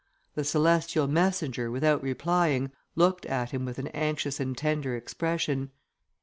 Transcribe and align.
The 0.33 0.43
celestial 0.43 1.07
messenger, 1.07 1.69
without 1.69 2.01
replying, 2.01 2.71
looked 2.95 3.23
at 3.27 3.51
him 3.51 3.65
with 3.65 3.77
an 3.77 3.89
anxious 3.89 4.39
and 4.39 4.57
tender 4.57 4.95
expression. 4.97 5.69